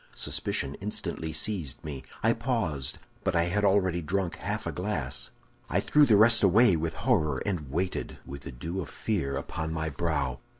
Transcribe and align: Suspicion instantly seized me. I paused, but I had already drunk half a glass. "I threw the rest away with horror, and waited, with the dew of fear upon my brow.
Suspicion 0.15 0.73
instantly 0.81 1.31
seized 1.31 1.83
me. 1.85 2.01
I 2.23 2.33
paused, 2.33 2.97
but 3.23 3.35
I 3.35 3.43
had 3.43 3.63
already 3.63 4.01
drunk 4.01 4.37
half 4.37 4.65
a 4.65 4.71
glass. 4.71 5.29
"I 5.69 5.79
threw 5.79 6.07
the 6.07 6.17
rest 6.17 6.41
away 6.41 6.75
with 6.75 6.95
horror, 7.05 7.37
and 7.45 7.69
waited, 7.69 8.17
with 8.25 8.41
the 8.41 8.51
dew 8.51 8.81
of 8.81 8.89
fear 8.89 9.37
upon 9.37 9.71
my 9.71 9.89
brow. 9.91 10.39